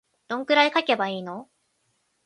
[0.27, 1.47] どんくらい書けばいいの